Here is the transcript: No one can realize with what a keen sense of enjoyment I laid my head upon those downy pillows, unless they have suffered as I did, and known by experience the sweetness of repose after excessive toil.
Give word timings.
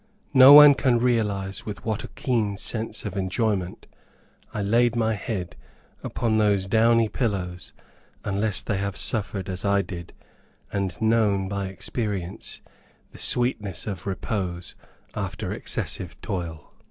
No 0.33 0.53
one 0.53 0.73
can 0.73 0.97
realize 0.97 1.63
with 1.63 1.85
what 1.85 2.03
a 2.03 2.07
keen 2.07 2.57
sense 2.57 3.05
of 3.05 3.15
enjoyment 3.15 3.85
I 4.51 4.63
laid 4.63 4.95
my 4.95 5.13
head 5.13 5.55
upon 6.01 6.39
those 6.39 6.65
downy 6.65 7.07
pillows, 7.07 7.71
unless 8.23 8.63
they 8.63 8.77
have 8.77 8.97
suffered 8.97 9.47
as 9.47 9.63
I 9.63 9.83
did, 9.83 10.13
and 10.73 10.99
known 10.99 11.47
by 11.47 11.67
experience 11.67 12.61
the 13.11 13.19
sweetness 13.19 13.85
of 13.85 14.07
repose 14.07 14.73
after 15.13 15.53
excessive 15.53 16.19
toil. 16.21 16.73